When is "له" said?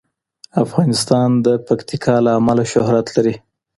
2.25-2.31